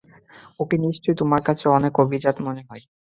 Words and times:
ওকে 0.59 0.75
নিশ্চয়ই 0.79 1.19
তোমার 1.21 1.41
কাছে 1.47 1.65
অনেক 1.69 1.93
অভিজাত 2.03 2.35
মনে 2.47 2.61
হয়। 2.63 2.83